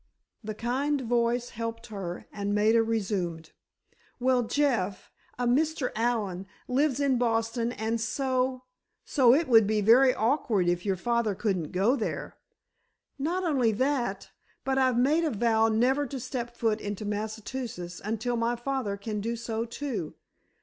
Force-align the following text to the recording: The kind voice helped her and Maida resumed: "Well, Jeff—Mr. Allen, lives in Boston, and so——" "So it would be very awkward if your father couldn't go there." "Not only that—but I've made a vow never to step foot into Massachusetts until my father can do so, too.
The 0.43 0.55
kind 0.55 1.01
voice 1.01 1.49
helped 1.49 1.85
her 1.93 2.25
and 2.33 2.55
Maida 2.55 2.81
resumed: 2.81 3.51
"Well, 4.19 4.41
Jeff—Mr. 4.41 5.91
Allen, 5.95 6.47
lives 6.67 6.99
in 6.99 7.19
Boston, 7.19 7.71
and 7.73 8.01
so——" 8.01 8.63
"So 9.05 9.35
it 9.35 9.47
would 9.47 9.67
be 9.67 9.79
very 9.79 10.11
awkward 10.15 10.67
if 10.67 10.87
your 10.87 10.95
father 10.95 11.35
couldn't 11.35 11.71
go 11.71 11.95
there." 11.95 12.35
"Not 13.19 13.43
only 13.43 13.71
that—but 13.73 14.77
I've 14.79 14.97
made 14.97 15.23
a 15.23 15.29
vow 15.29 15.67
never 15.67 16.07
to 16.07 16.19
step 16.19 16.57
foot 16.57 16.81
into 16.81 17.05
Massachusetts 17.05 18.01
until 18.03 18.35
my 18.35 18.55
father 18.55 18.97
can 18.97 19.21
do 19.21 19.35
so, 19.35 19.65
too. 19.65 20.15